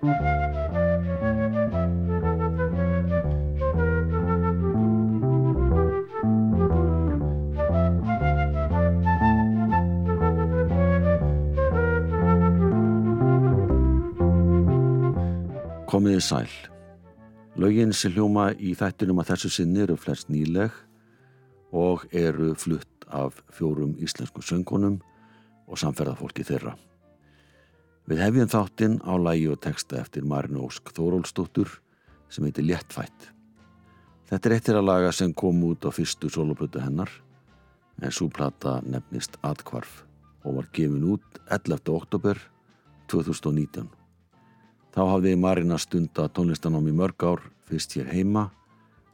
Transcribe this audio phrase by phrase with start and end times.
[0.00, 0.16] Komiði
[16.24, 16.48] sæl.
[17.60, 20.72] Laugin sem hljóma í þættinum að þessu sinni eru flest nýleg
[21.76, 25.02] og eru flutt af fjórum íslensku söngunum
[25.68, 26.72] og samferðarfólki þeirra.
[28.10, 31.76] Við hefjum þáttinn á lægi og texta eftir Marino Ósk Þórólsdóttur
[32.26, 33.28] sem heitir Léttfætt.
[34.26, 37.12] Þetta er eittir að laga sem kom út á fyrstu soloplötu hennar
[38.02, 40.00] en svo plata nefnist Adkvarf
[40.42, 41.86] og var gefin út 11.
[41.94, 42.42] oktober
[43.14, 43.86] 2019.
[44.90, 48.48] Þá hafði Marina stunda tónlistanám í mörg ár, fyrst hér heima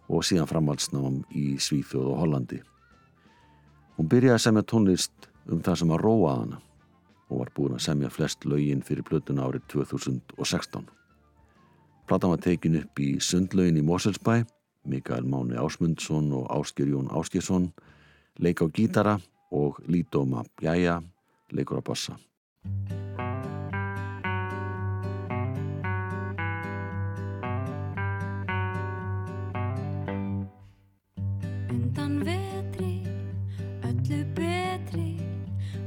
[0.09, 2.63] og síðan framhaldsnám í Svíþjóð og Hollandi.
[4.01, 6.66] Hún byrjaði að semja tónlist um það sem að róa hana
[7.31, 10.87] og var búin að semja flest laugin fyrir plötuna árið 2016.
[12.07, 14.45] Platan var tekin upp í Sundlaugin í Moselsbæ,
[14.87, 17.73] Mikael Máni Ásmundsson og Ásker Jón Áskjesson,
[18.39, 19.19] leik á gítara
[19.51, 21.01] og Lítóma Bjæja,
[21.51, 22.21] leikur á bassa.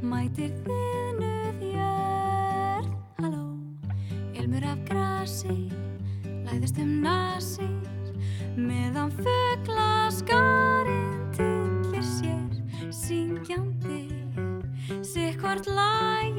[0.01, 2.91] Mætir þinuð jörð.
[3.19, 3.45] Halló,
[4.33, 5.57] ilmur af grasi
[6.47, 7.69] Læðist um nasir.
[8.59, 14.07] Meðan fögla skarinn Tillir sér Syngjandi
[15.05, 16.38] Sikkvart lægið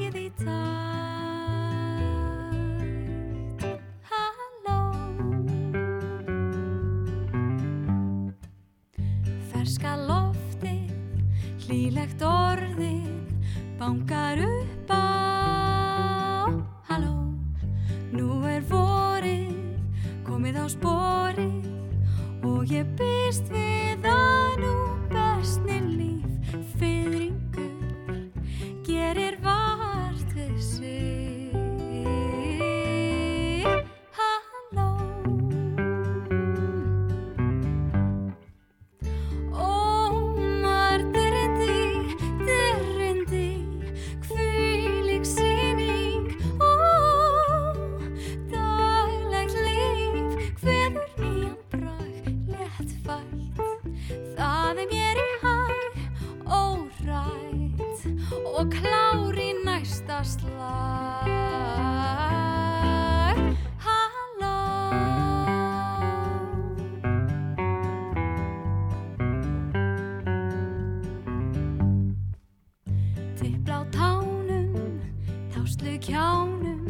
[73.41, 75.01] Tippla á tánum,
[75.49, 76.85] táslu kjánum,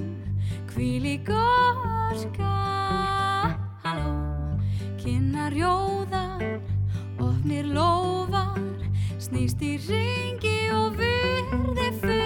[0.73, 2.51] hvíl í gorska.
[3.85, 4.11] Halló,
[4.99, 6.59] kynnar jóðar,
[7.23, 8.59] opnir lófar,
[9.15, 12.20] snýst í ringi og virði fyrir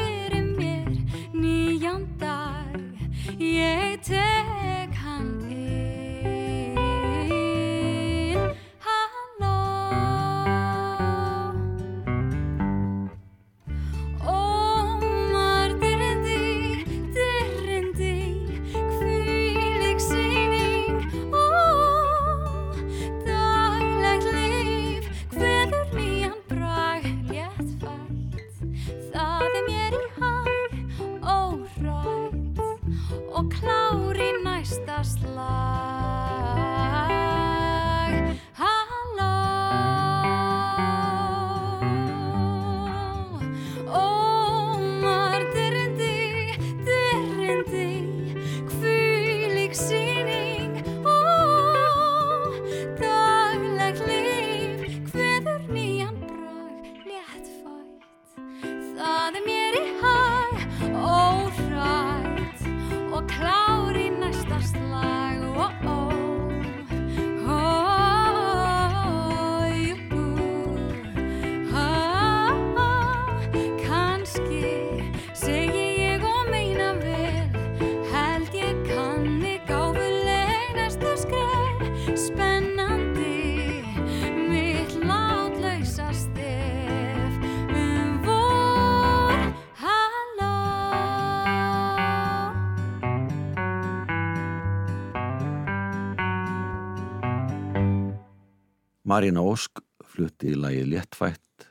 [99.16, 101.70] Marina Ósk flutti í lagi Léttfætt,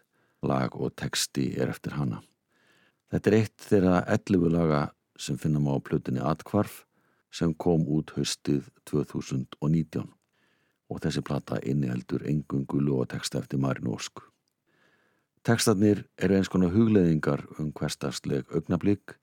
[0.49, 2.23] lag og texti er eftir hana.
[3.13, 4.79] Þetta er eitt þeirra 11 laga
[5.21, 6.79] sem finnum á plutinni Atkvarf
[7.29, 10.07] sem kom út höstið 2019
[10.89, 14.23] og þessi plata inniheldur engungu lóateksta eftir Marín Ósk.
[15.45, 19.19] Tekstarnir eru eins konar hugleðingar um hverstagsleg augnablík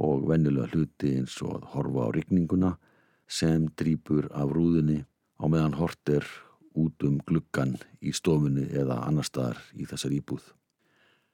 [0.00, 2.72] og vennilega hluti eins og að horfa á rigninguna
[3.28, 5.02] sem drýpur af rúðinni
[5.36, 6.24] á meðan hort er
[6.78, 10.42] út um gluggan í stofunni eða annar staðar í þessar íbúð.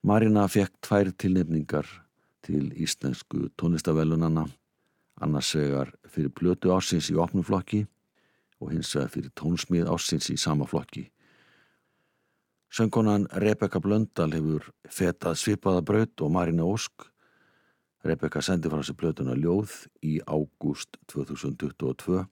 [0.03, 1.89] Marina fekk tvær tilnefningar
[2.47, 4.47] til íslensku tónlistavellunanna,
[5.21, 7.85] annars vegar fyrir blötu ásins í opnum flokki
[8.63, 11.09] og hins vegar fyrir tónsmið ásins í sama flokki.
[12.71, 17.07] Söngkonan Rebecca Blöndal hefur fetað svipaða braut og Marina Ósk.
[18.05, 19.73] Rebecca sendi frá sér blötuna Ljóð
[20.05, 22.27] í ágúst 2022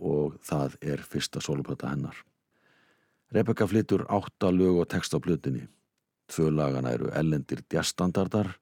[0.00, 2.16] og það er fyrsta soloplata hennar.
[3.30, 5.68] Rebecca flyttur átta lög og text á blötunni.
[6.30, 8.56] Tvö lagana eru ellendir djastandardar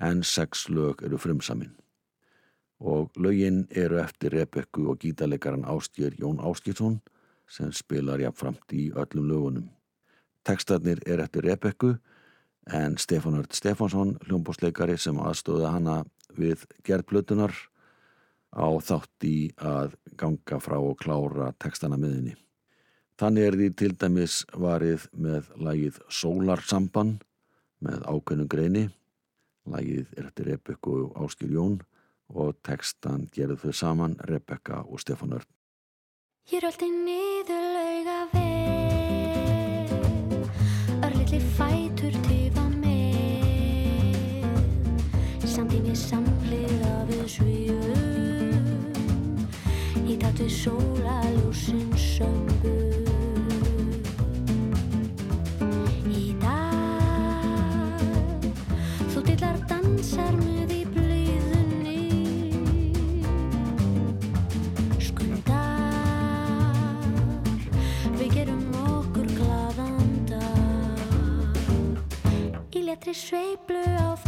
[0.00, 1.74] en sex lög eru frumsaminn.
[2.80, 7.00] Og lögin eru eftir Rebekku og gítarleikaran Ástjör Jón Áskilsson
[7.48, 9.68] sem spilar jafnframt í öllum lögunum.
[10.44, 11.94] Tekstarnir er eftir Rebekku
[12.66, 16.04] en Stefán Ört Stefánsson, hljómbósleikari sem aðstóða hana
[16.36, 17.52] við gerðblötunar
[18.54, 22.36] á þátt í að ganga frá og klára tekstana miðinni.
[23.18, 27.16] Þannig er því til dæmis varið með lagið Sólarsamban
[27.84, 28.84] með ákveðnum greini.
[29.70, 31.78] Lagið er eftir Rebekku og Áskil Jón
[32.34, 35.50] og tekstan gerðu þau saman Rebekka og Stefán Örn.
[50.44, 52.76] Við sólaljósin söngu
[56.12, 58.44] Í dag
[59.14, 62.04] Þú dillar dansar með í blíðunni.
[65.06, 65.56] Skundar
[68.18, 71.00] Við gerum okkur glaðan dag.
[72.76, 74.23] Í letri sveiflu áfram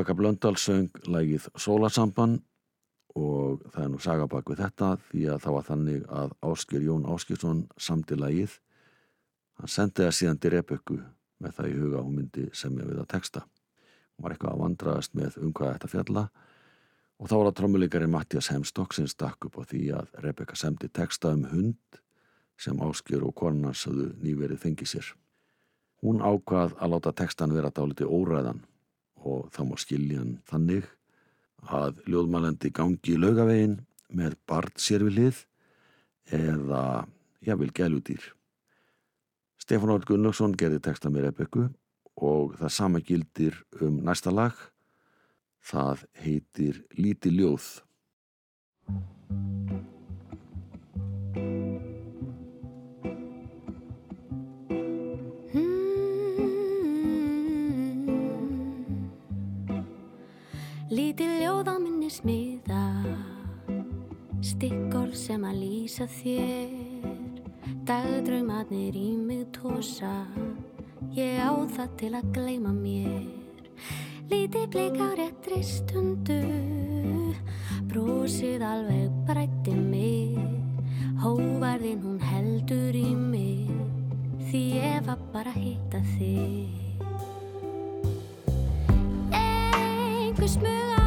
[0.00, 2.38] Rebecca Blöndal söng lægið Sólasamban
[3.20, 7.02] og það er nú sagabak við þetta því að það var þannig að Áskir Jón
[7.04, 8.54] Áskirsson samti lægið.
[9.60, 10.96] Hann sendi það síðan til Rebecca
[11.44, 13.42] með það í huga hún myndi semja við að texta.
[14.16, 16.24] Hún var eitthvað að vandraðast með um hvað þetta fjalla
[17.20, 20.88] og þá var það trommuleikari Mattias Hemstokk sem stakk upp á því að Rebecca semdi
[20.88, 22.00] texta um hund
[22.56, 25.12] sem Áskir og konunars hafðu nýverið fengið sér.
[26.00, 28.64] Hún ákvað að láta textan vera dáliti óræðan
[29.26, 30.88] og það má skilja hann þannig
[31.68, 33.80] að ljóðmælandi gangi í laugavegin
[34.16, 35.40] með barn sér við lið
[36.40, 36.84] eða
[37.44, 38.22] jáfnvel gæludýr.
[39.60, 41.68] Stefán Áll Gunnlaugsson gerði texta með Rebekku
[42.20, 44.56] og það sama gildir um næsta lag.
[45.60, 47.68] Það heitir Líti ljóð.
[61.10, 62.84] Lítið ljóð á minni smiða
[64.46, 67.40] Stikkorð sem að lýsa þér.
[67.82, 70.12] Dagdraumatnir í mig tósa
[71.16, 73.26] Ég á það til að gleima mér.
[74.30, 76.38] Lítið blik á réttri stundu.
[77.90, 80.38] Brósið alveg brætti mig.
[81.24, 83.66] Hóvarðin hún heldur í mig.
[84.46, 86.70] Því ég var bara að hitta þig.
[89.34, 90.99] Einhver smuga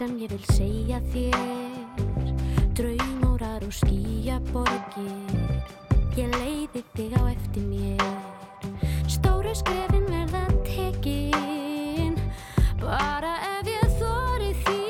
[0.00, 1.98] sem ég vil segja þér.
[2.78, 5.12] Draumórar og skýjaborgir
[6.16, 8.00] Ég leiði þig á eftir mér.
[9.04, 12.16] Stóru skrefin verða tekin
[12.80, 14.80] Bara ef ég þóri því.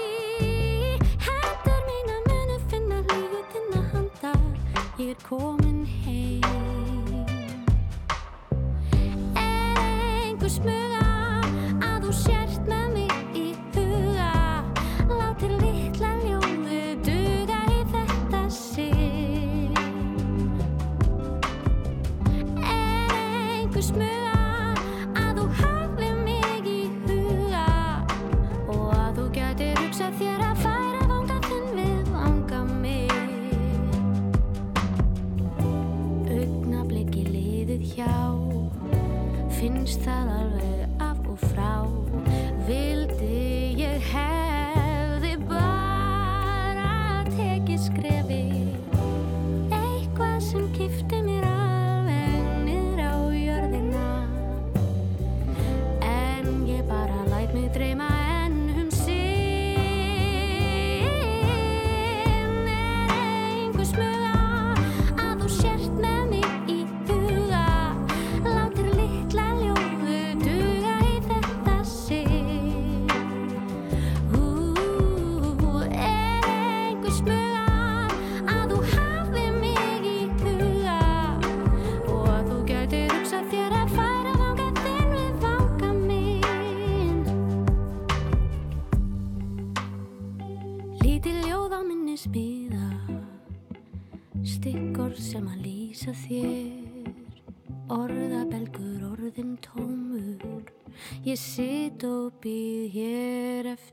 [1.27, 4.33] Hendur mín að munu finna lífið þinna handa
[5.01, 5.70] Ég er komin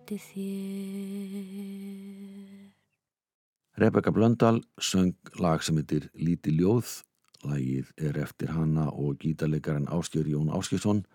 [0.08, 1.68] hér eftir þér
[3.78, 7.04] Rebecca Blöndal söng lag sem heitir Líti ljóð.
[7.46, 11.06] Lagið er eftir hana og gítarleikaran Áskjör Jón Áskjörsson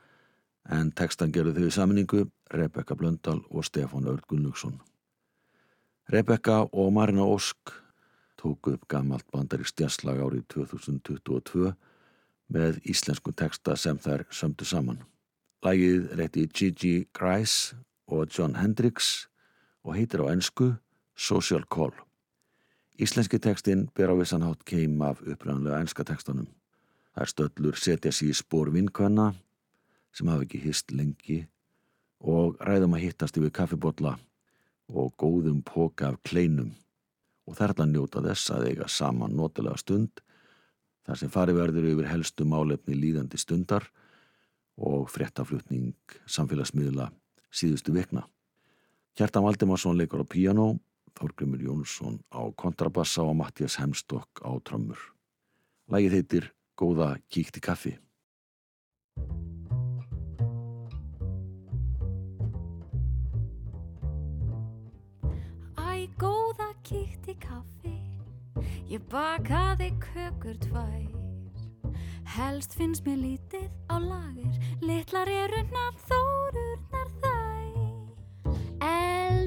[0.70, 4.80] en textan gerðu þau í saminningu Rebecca Blöndal og Stefán Örd Gunnlaugsson.
[6.08, 7.74] Rebecca og Marina Ósk
[8.38, 11.74] tóku upp gammalt bandarík stjasslag árið 2022
[12.54, 15.02] með íslensku texta sem þær sömdu saman.
[15.66, 17.74] Lagið rétti Gigi Grice
[18.12, 19.28] og John Hendricks
[19.82, 20.74] og heitir á ennsku
[21.16, 21.94] Social Call.
[23.00, 26.48] Íslenski textin ber á vissan hátt keim af upprænlega enska textanum.
[27.14, 29.32] Það er stöllur setja sig í spór vinkvenna
[30.12, 31.46] sem hafa ekki hist lengi
[32.20, 34.18] og ræðum að hittast yfir kaffibotla
[34.92, 36.74] og góðum póka af kleinum
[37.48, 40.22] og þærla njóta þess að eiga saman notalega stund
[41.06, 43.88] þar sem fari verður yfir helstu málefni líðandi stundar
[44.76, 47.10] og fréttaflutning samfélagsmiðla
[47.52, 48.24] síðustu vikna.
[49.16, 50.80] Kjartan Valdimarsson leikur á piano,
[51.12, 54.98] Þorgrymur Jónsson á kontrabassa og Mattias Hemstokk á trömmur.
[55.92, 57.92] Lægið heitir Góða kíkt í kaffi.
[65.76, 67.92] Æ, góða kíkt í kaffi
[68.88, 71.04] Ég bakaði kökur tvær
[72.32, 76.71] Helst finnst mér lítið á lager Littlar erunnar þórurnar þær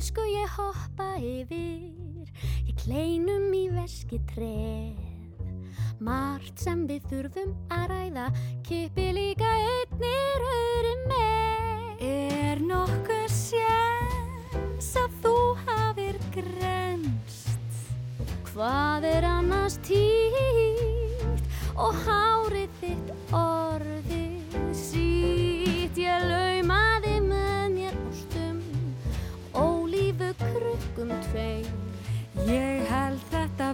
[0.06, 2.28] Elsku ég hoppa yfir
[2.70, 5.00] Ég kleinum í veski treð
[5.98, 8.26] Margt sem við þurfum að ræða
[8.68, 12.06] Kipi líka einnir öðru með.
[12.06, 15.34] Er nokkuð séns að þú
[15.64, 17.82] hafir grenst
[18.52, 22.64] Hvað er annars týrt og hárið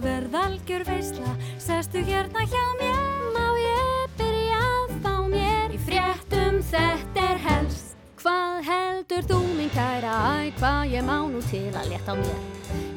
[0.02, 1.32] þetta verð algjör veisla.
[1.58, 3.32] Sestu hérna hjá mér.
[3.34, 5.70] Má ég byrja að fá mér?
[5.72, 7.94] Í fréttum þetta er helst.
[8.18, 10.14] Hvað heldur þú minn kæra?
[10.42, 12.40] Æ, hvað ég má nú til að leta á mér?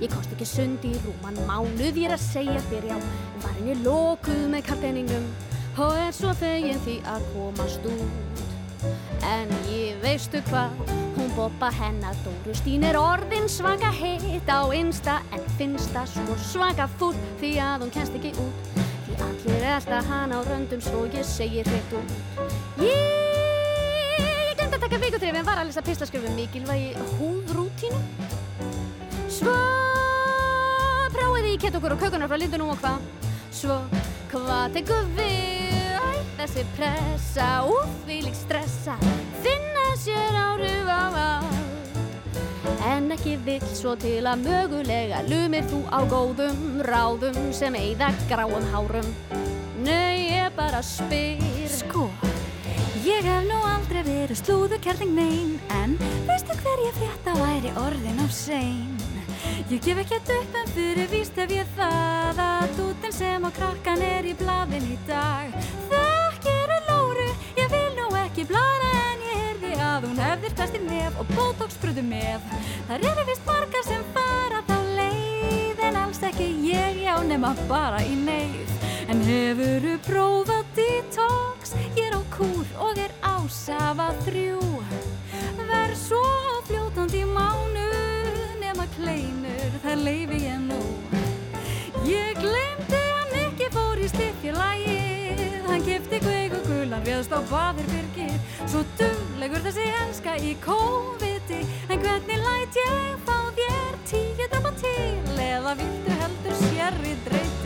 [0.01, 2.97] Ég kost ekki sund í rúman mánuð Ég er að segja þér já.
[3.43, 5.25] Varin ég lókuð með kappenningum
[5.77, 8.45] Og er svo fegin því að komast út.
[9.25, 10.71] En ég veistu hvað,
[11.36, 17.15] boppa hennar Dórustín er orðin svaka heitt á einsta En finnst það svo svaka fúll
[17.41, 18.69] því að hún kennst ekki út.
[19.06, 22.15] Því allir er alltaf hann á röndum svo ég segir hreitt út.
[22.80, 28.02] Ég, ég glemt að taka vikutrif en var að lesa pislaskjöfum mikilvægi húðrútínu.
[29.28, 29.56] Svo
[31.15, 33.04] prófiði í ketokur og kökunar frá lindunum og hvað?
[33.56, 33.82] Svo
[34.32, 36.00] hvað tekur við?
[36.00, 39.00] Æ, þessi pressa Úf, því lík stressa
[40.06, 41.98] sér áruf á allt.
[42.86, 48.65] En ekki vill svo til að mögulega Lumir þú á góðum ráðum Sem eigða gráum
[48.74, 49.08] hárum.
[49.82, 51.41] Nei, ég bara spyr.
[51.70, 52.10] Sko,
[53.06, 55.98] ég hef nú aldrei verið slúðukerling nein En
[56.30, 58.94] veistu hver ég frétta væri orðin á sein?
[59.70, 64.06] Ég gef ekkert upp en fyrir víst ef ég það Að dútin sem á krakkan
[64.06, 65.58] er í blaðin í dag.
[65.89, 69.05] Þekkir að lóru, ég vil nú ekki blara
[69.95, 72.47] að hún hefðir test í nef og botox-bröðu með.
[72.89, 78.01] Það eru vist margar sem fara þá leið En alls ekki ég, já, nema bara
[78.03, 78.71] í neyð.
[79.12, 81.75] En hefuru prófað detox?
[81.95, 84.60] Ég er á kúr og er ásafa þrjú.
[85.65, 86.23] Verð svo
[86.67, 87.86] fljótandi mánu
[88.62, 90.81] Nema kleinur, það leifi ég nú.
[92.05, 97.88] Ég glemdi að Nikki fór í stiffjulægið Hann kipti kveik og gulan Réðst á baðir
[97.89, 98.36] byrgir
[98.69, 98.84] Svo
[99.45, 101.60] duglegur þessi enska í COVID-i
[101.93, 105.38] En hvernig læt ég fá þér tíu drapa til?
[105.38, 107.64] Eða viltu heldur sérri dreyti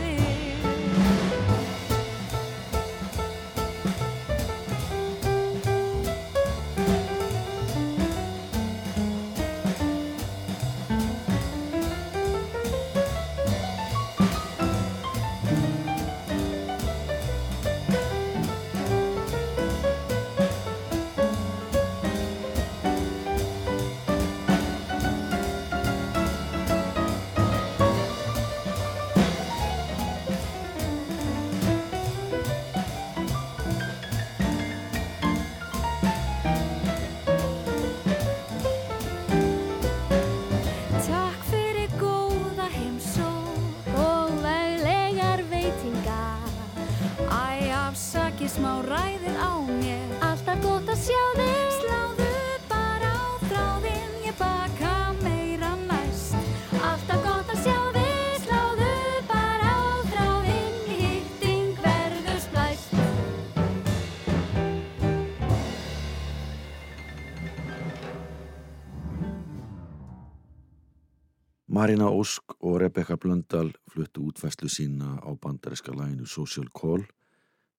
[71.80, 77.06] Marina Ósk og Rebecca Blöndal fluttu útfæslu sína á bandariska læginu Social Call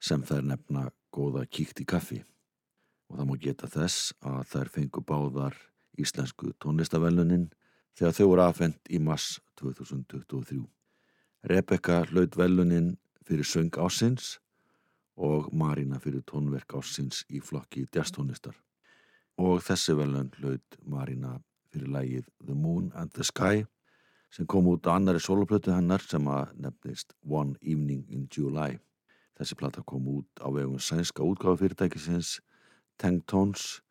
[0.02, 2.18] sem þær nefna góða kíkt í kaffi.
[3.10, 5.58] Og það má geta þess að þær fengu báðar
[6.02, 7.52] íslensku tónlistavellunin
[7.94, 9.28] þegar þau voru afhengt í mars
[9.62, 10.64] 2023.
[11.54, 14.40] Rebecca hlaut vellunin fyrir söng ásins
[15.16, 18.58] og Marina fyrir tónverk ásins í flokki djastónlistar
[19.38, 21.36] og þessi vellun hlaut Marina
[21.70, 23.68] fyrir lægið The Moon and the Sky
[24.32, 28.80] sem kom út á annari soloplötu hennar sem að nefnist One Evening in July.
[29.36, 32.40] Þessi platta kom út á vegum sænska útgáðafyrirtækisins
[33.02, 33.82] Tengtons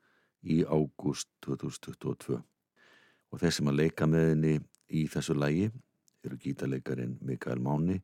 [0.41, 2.41] í ágúst 2022.
[3.31, 4.55] Og þeir sem að leika með henni
[4.89, 5.69] í þessu lægi
[6.25, 8.01] eru gítarleikarin Mikael Máni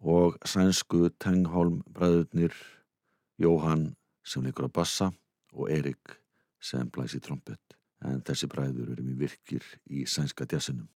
[0.00, 2.52] og sænsku Tengholm bræðurnir
[3.40, 5.10] Jóhann sem leikur á bassa
[5.56, 6.18] og Erik
[6.60, 7.76] sem blæs í trombett.
[8.04, 10.88] En þessi bræður eru mjög virkir í sænska djassunum.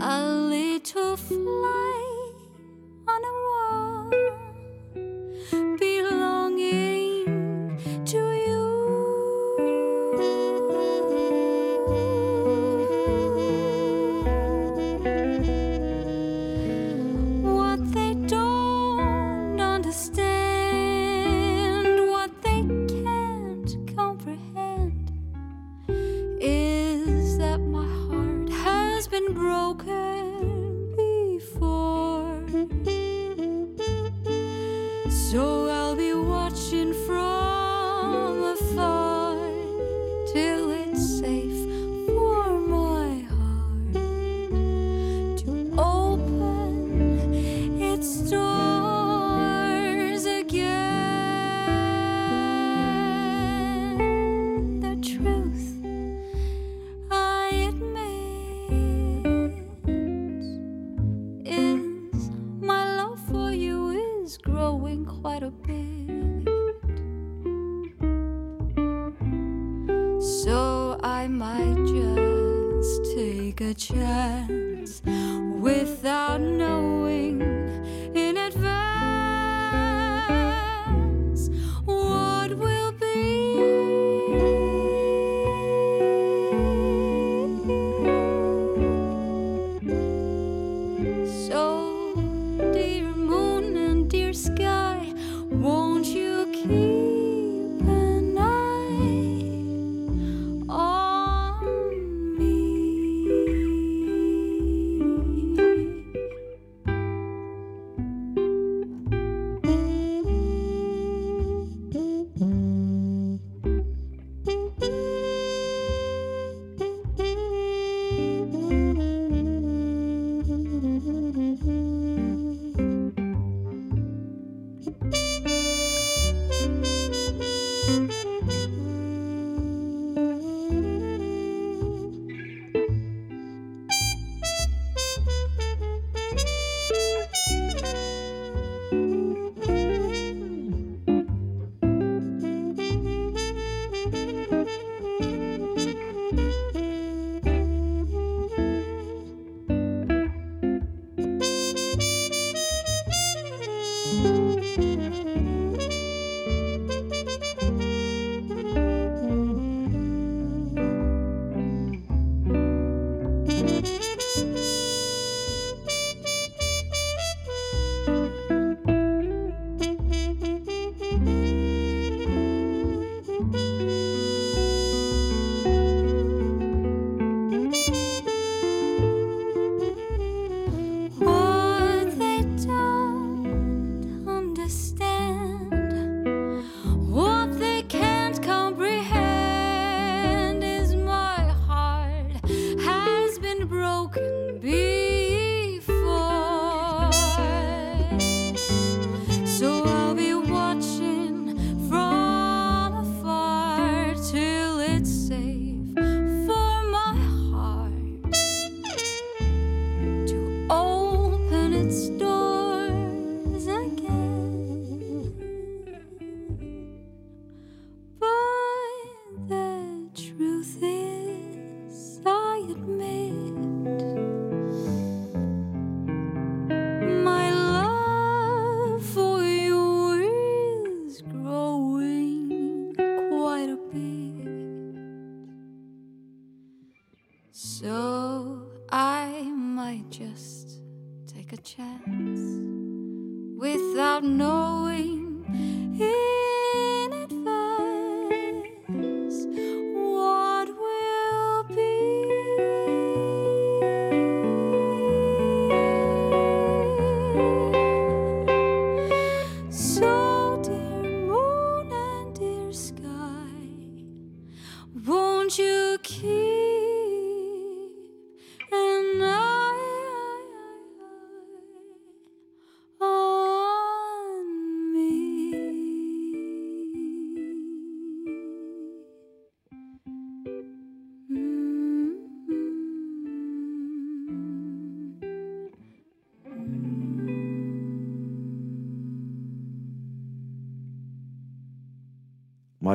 [0.00, 0.37] I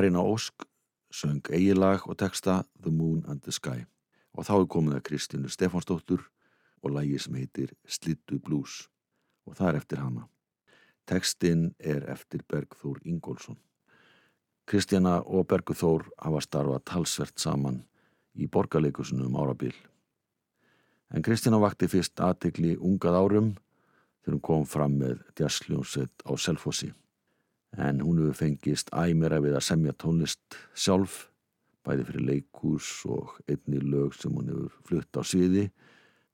[0.04, 0.66] Marina Ósk
[1.08, 3.86] söng eigilag og texta The Moon and the Sky
[4.36, 6.26] og þá er komið að Kristínu Stefansdóttur
[6.84, 8.90] og lægi sem heitir Slittu Blues
[9.48, 10.26] og það er eftir hana.
[11.08, 13.56] Textin er eftir Bergþór Ingólfsson.
[14.68, 17.78] Kristjana og Bergþór hafa starfað talsvert saman
[18.36, 19.72] í borgarleikusunum um árabil.
[21.16, 23.50] En Kristjana vakti fyrst aðtekli ungað árum
[24.20, 26.92] þegar hún kom fram með jazzljónsett á Selfossi
[27.78, 31.28] en hún hefur fengist æmera við að semja tónlist sjálf,
[31.84, 35.66] bæði fyrir leikús og einni lög sem hún hefur flutt á sviði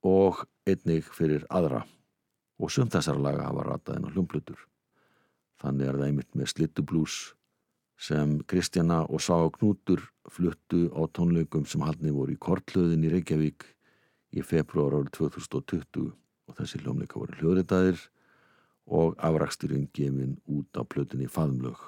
[0.06, 1.82] og einnig fyrir aðra
[2.60, 4.60] og sumt þessara laga hafa ratað inn á hljómplutur.
[5.60, 7.18] Þannig er það einmitt með slittublús
[8.00, 13.66] sem Kristjana og Sá Knútur fluttu á tónleikum sem haldni voru í Kortlöðin í Reykjavík
[14.36, 16.08] í februar árið 2020
[16.48, 18.00] og þessi hljómleika voru hljóðritaðir
[18.90, 21.78] og afraksturinn gefin út á plötunni faðumlög.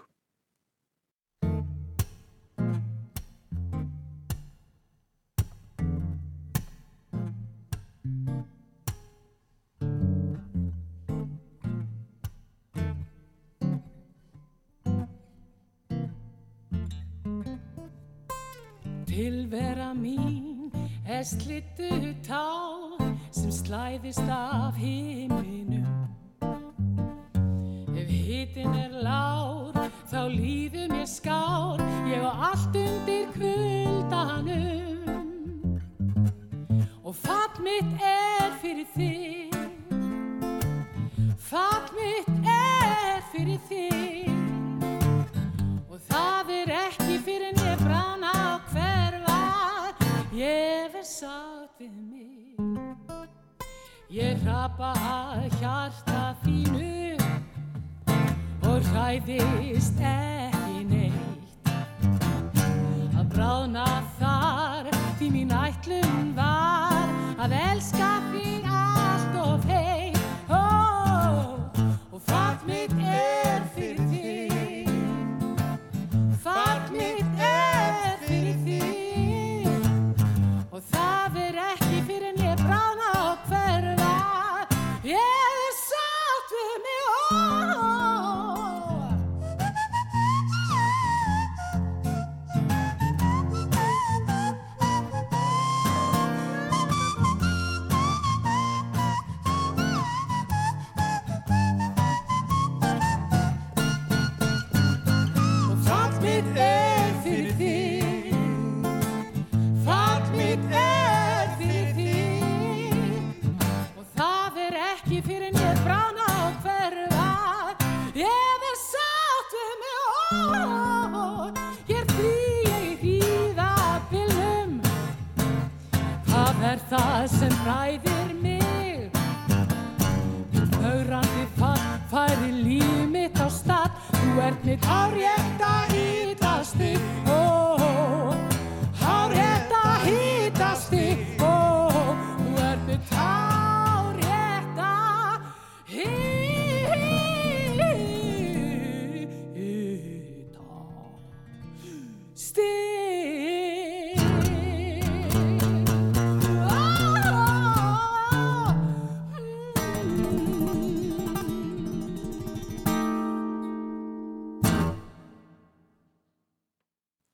[65.22, 68.21] Því mín ætlum var að elska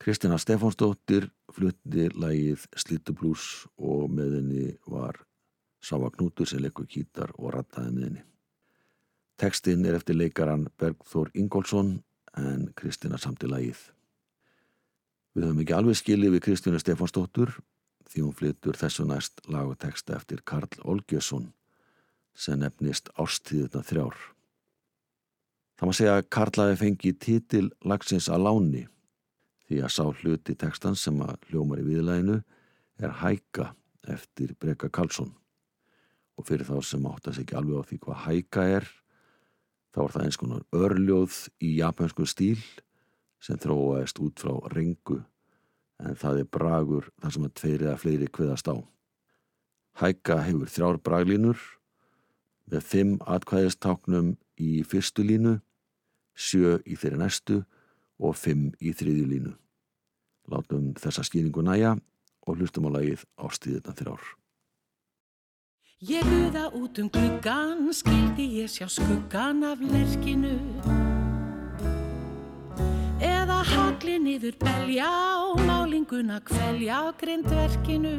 [0.09, 5.19] Kristina Stefánsdóttir flutti lægið Slittublús og með henni var
[5.85, 8.23] Sáva Knútur sem leikur kýtar og rattaði með henni.
[9.37, 11.93] Tekstinn er eftir leikaran Bergþór Ingólfsson
[12.41, 13.85] en Kristina samt í lægið.
[15.37, 17.59] Við höfum ekki alveg skilið við Kristina Stefánsdóttur
[18.09, 21.51] því hún flyttur þessu næst laguteksta eftir Karl Olgjesson
[22.33, 24.17] sem nefnist Ástíðuna þrjár.
[25.77, 28.89] Það maður segja að Karl hafi fengið títil lagsins að láni
[29.69, 32.39] því að sá hluti tekstan sem að hljómar í viðlæginu
[32.99, 33.73] er Hæka
[34.09, 35.35] eftir Breka Karlsson
[36.39, 38.91] og fyrir þá sem áttast ekki alveg á því hvað Hæka er
[39.95, 42.61] þá er það eins konar örljóð í japansku stíl
[43.43, 45.21] sem þróaðist út frá rengu
[45.99, 48.77] en það er bragur þar sem að tveir eða fleiri kviðast á.
[49.99, 51.63] Hækka hefur þrjár braglínur
[52.71, 55.57] með fimm atkvæðistáknum í fyrstu línu,
[56.39, 57.63] sjö í þeirri næstu
[58.19, 59.55] og fimm í þriðju línu.
[60.49, 61.97] Látum þessa skýringu næja
[62.49, 64.23] og hlustum á lagið ástíðina þrjár.
[66.09, 70.55] Ég guða út um gluggan, skildi ég sjá skuggan af lerkinu
[73.19, 78.15] Eða hagli niður belja á málinguna kvelja á grindverkinu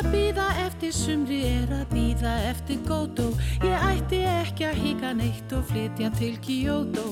[0.00, 3.26] Að býða eftir sumri er að býða eftir gótó
[3.60, 7.04] Ég ætti ekki að hika neitt og flytja til Kyoto.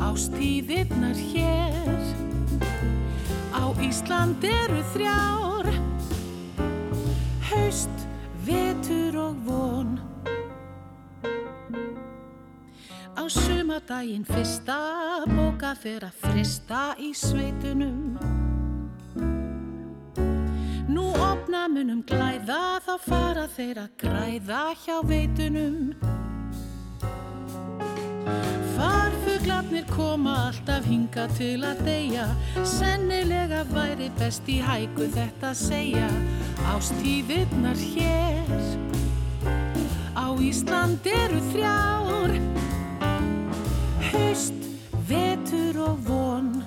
[0.00, 2.00] Ástíðirnar hér
[3.52, 5.68] Á Ísland eru þrjár.
[7.50, 8.08] Haust,
[8.48, 9.94] vetur og von.
[13.20, 14.80] Á sumadaginn fyrsta
[15.28, 18.39] bóka að frista í sveitunum
[21.10, 25.90] Nú opna munum glæða þá fara þeir að græða hjá veitunum.
[28.76, 32.28] Farfuglarnir koma alltaf hinga til að deyja.
[32.62, 36.06] Sennilega væri best í hæku þetta segja.
[36.76, 38.54] Ástíðirnar hér
[40.14, 42.38] Á Ísland eru þrjár.
[44.12, 44.70] Haust,
[45.10, 46.60] vetur og von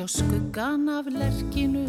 [0.00, 1.84] sjá skuggan af lerkinu.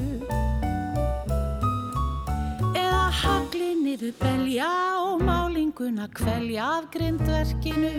[2.76, 7.94] Eða hagli niður belja og málinguna kvelja af grindverkinu.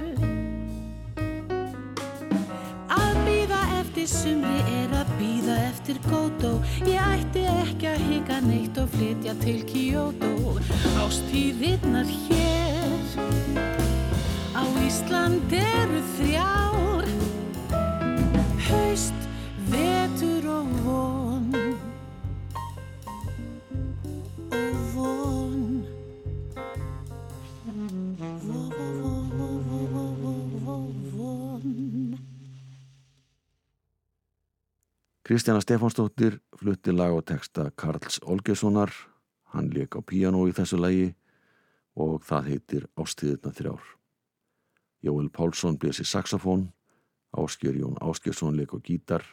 [2.93, 6.53] Að býða eftir sumri er að býða eftir gótó
[6.85, 10.59] Ég ætti ekki að hika neitt og flytja til Kyoto.
[11.07, 13.01] Ástíðirnar hér
[14.53, 17.09] Á Ísland eru þrjár.
[18.69, 19.22] Haust,
[35.33, 38.91] Kristjana Stefánsdóttir flutti lag og texta Karls Olgessonar,
[39.49, 41.07] hann leik á píanó í þessu lagi
[41.97, 43.87] og það heitir Ástíðirna þrjár.
[45.01, 46.67] Jóel Pálsson blés í saxofón,
[47.33, 49.25] Áskjör Jón Áskjörsson leik á gítar,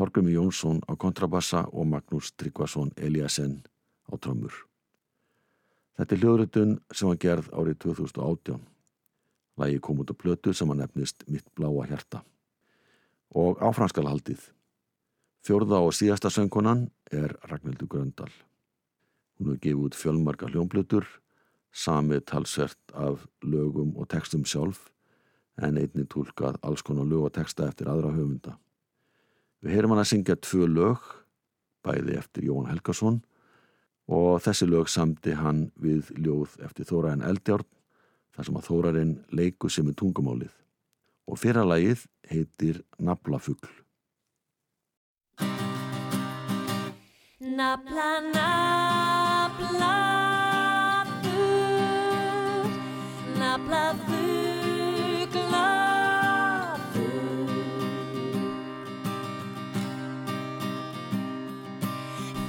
[0.00, 3.60] Þorgumi Jónsson á kontrabassa og Magnús Tryggvason Eliasen
[4.08, 4.56] á trömmur.
[6.00, 8.64] Þetta er hljóðrutun sem var gerð árið 2018.
[9.60, 12.24] Lagi kom út á plötu sem að nefnist Mitt bláa hjarta.
[13.36, 14.08] Og áfranskal
[15.40, 18.28] Fjórða og síðasta söngkonan er Ragnhildur Gröndal.
[19.38, 21.06] Hún hefur gefið út fjölmarga hljónblötur,
[21.72, 24.90] samið talsvert af lögum og textum sjálf,
[25.56, 28.58] en einni tólkað alls konar lög og texta eftir aðra höfunda.
[29.64, 31.00] Við heyrum hann að syngja tvö lög,
[31.88, 33.20] bæði eftir Jón Helgason,
[34.12, 37.68] og þessi lög samti hann við ljóð eftir Þóraðin Eldjárn,
[38.36, 40.52] þar sem að Þóraðin leiku sem er tungumálið.
[41.32, 43.70] Og fyrra lagið heitir Naflafugl.
[47.60, 49.96] Nafla, nafla,
[51.22, 52.72] fugg,
[53.38, 55.66] nafla, fuggla,
[56.94, 57.50] fugg.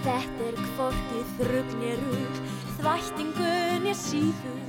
[0.05, 2.39] Þetta er kvorkið þrugnir úr,
[2.77, 4.63] þvættingunir síður.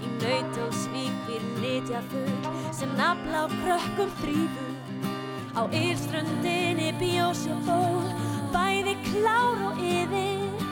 [0.00, 2.50] Í naut og svíkvir nitja fugg,
[2.80, 4.74] sem nafla á krökkum þrýður.
[5.54, 10.66] Á írströndinni bjósið ból bæði klár og yfir.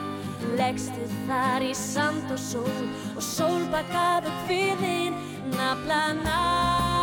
[0.59, 5.19] Leggstu þar í sand og sól og sólbakaðu kviðin.
[5.55, 6.98] Nafla, nafla,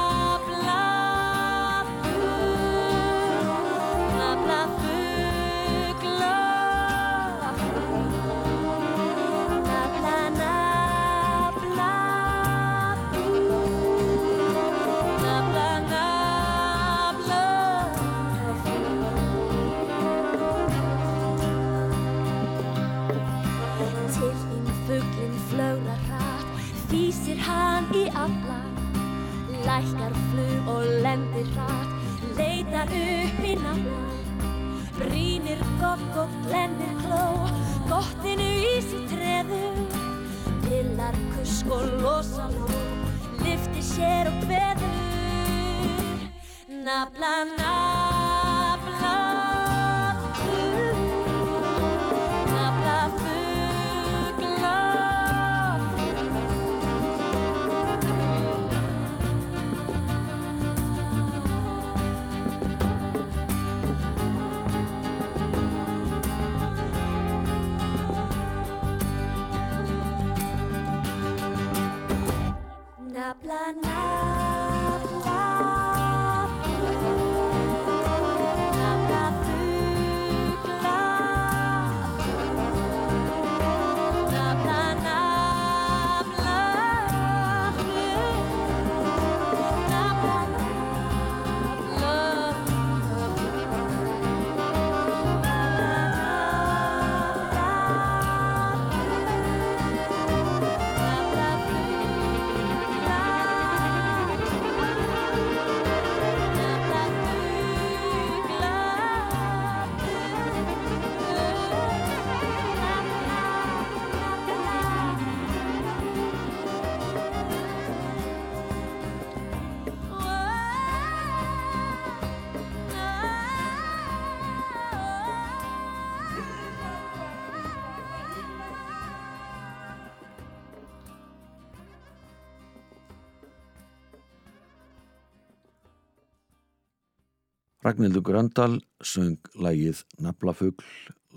[137.85, 140.87] Ragnhildur Gröndal söng lagið Naflafugl,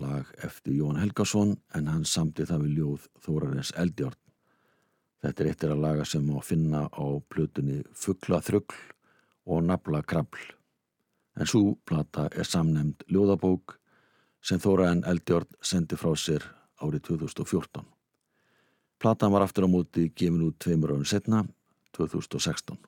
[0.00, 4.16] lag eftir Jón Helgason en hann samti það við ljóð Þórarins Eldjárn.
[5.20, 8.80] Þetta er eittir að laga sem má finna á plötunni Fugglaþrugl
[9.44, 10.40] og Naflakrabl.
[11.36, 13.76] En svo plata er samnemd ljóðabók
[14.40, 16.48] sem Þórarin Eldjárn sendi frá sér
[16.80, 17.84] árið 2014.
[18.96, 21.44] Platan var aftur á móti gefin út tveimur árum setna,
[21.92, 22.80] 2016.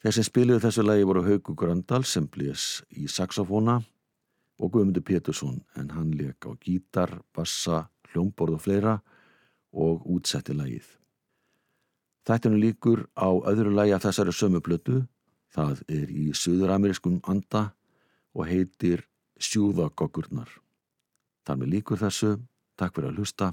[0.00, 3.82] Þeir sem spiliðu þessu lægi voru Hauku Gröndal sem blés í saxofóna
[4.60, 8.94] og Guðmundur Pétursson en hann leik á gítar, bassa, hljómborð og fleira
[9.76, 10.86] og útsetti lægið.
[12.24, 15.02] Þættinu líkur á öðru lægi af þessari sömu blötu,
[15.52, 17.70] það er í söðuramerískum anda
[18.32, 19.04] og heitir
[19.40, 20.48] Sjúðagogurnar.
[21.44, 22.36] Þar með líkur þessu,
[22.76, 23.52] takk fyrir að hlusta,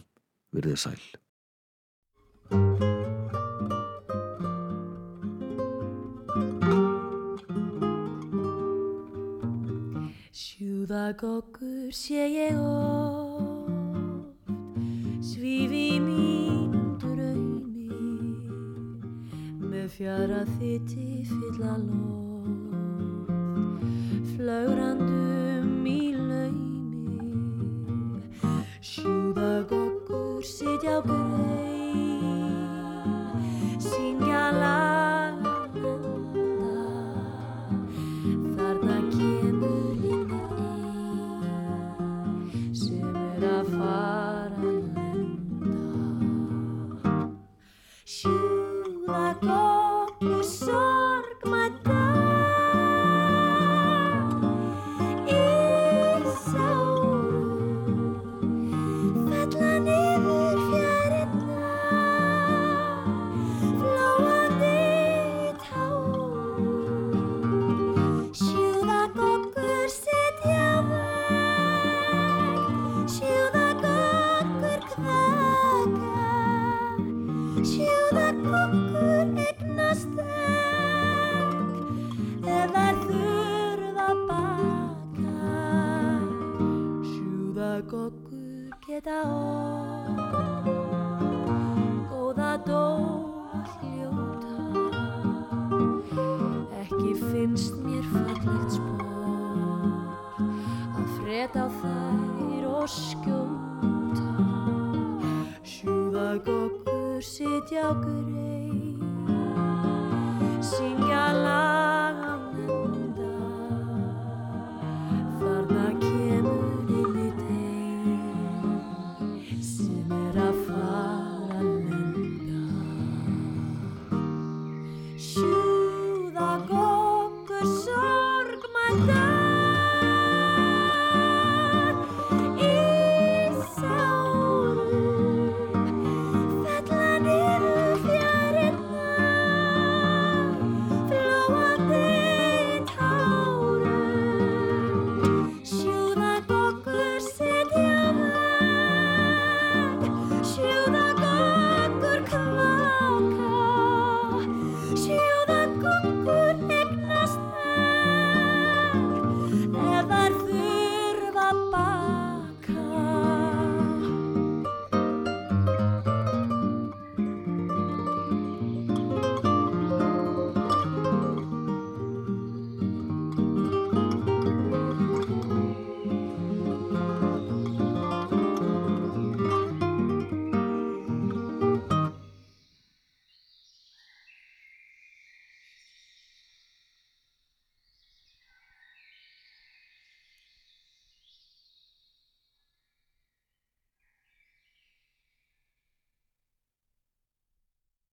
[0.56, 1.02] verðið sæl.
[11.08, 13.72] Magokkur sé ég oft,
[15.24, 17.88] svífi mínum draumi,
[19.72, 23.32] með fjara þitti fylla loft,
[24.34, 27.32] flaurandum í laumi,
[28.84, 31.17] sjúða gokkur sitja á guð.